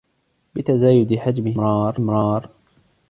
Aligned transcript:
يتزايد 0.55 1.13
حجمه 1.15 1.53
باستمرار 1.55 2.49